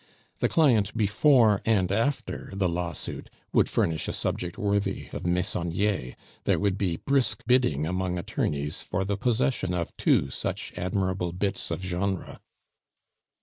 [0.39, 6.57] The client before and after the lawsuit would furnish a subject worthy of Meissonier; there
[6.57, 11.83] would be brisk bidding among attorneys for the possession of two such admirable bits of
[11.83, 12.41] genre.